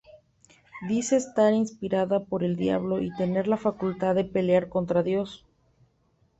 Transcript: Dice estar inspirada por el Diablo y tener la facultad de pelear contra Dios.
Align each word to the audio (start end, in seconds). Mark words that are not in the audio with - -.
Dice 0.87 1.15
estar 1.15 1.53
inspirada 1.53 2.23
por 2.25 2.43
el 2.43 2.55
Diablo 2.55 2.99
y 3.03 3.13
tener 3.17 3.47
la 3.47 3.57
facultad 3.57 4.15
de 4.15 4.23
pelear 4.25 4.67
contra 4.67 5.03
Dios. 5.03 5.45